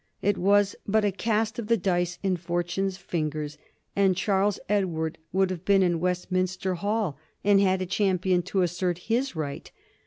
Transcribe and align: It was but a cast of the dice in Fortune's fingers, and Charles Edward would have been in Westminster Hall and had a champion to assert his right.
It 0.23 0.35
was 0.39 0.75
but 0.87 1.05
a 1.05 1.11
cast 1.11 1.59
of 1.59 1.67
the 1.67 1.77
dice 1.77 2.17
in 2.23 2.35
Fortune's 2.35 2.97
fingers, 2.97 3.59
and 3.95 4.17
Charles 4.17 4.59
Edward 4.67 5.19
would 5.31 5.51
have 5.51 5.63
been 5.63 5.83
in 5.83 5.99
Westminster 5.99 6.73
Hall 6.73 7.19
and 7.43 7.61
had 7.61 7.83
a 7.83 7.85
champion 7.85 8.41
to 8.41 8.63
assert 8.63 8.97
his 8.97 9.35
right. 9.35 9.71